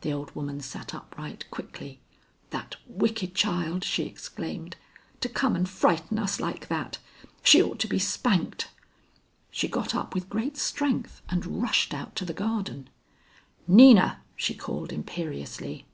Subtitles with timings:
[0.00, 2.00] The old woman sat upright quickly.
[2.50, 4.74] "That wicked child!" she exclaimed.
[5.20, 6.98] "To come and frighten us like that.
[7.44, 8.70] She ought to be spanked."
[9.52, 12.90] She got up with great strength and rushed out to the garden.
[13.68, 15.86] "Nina!" she called imperiously.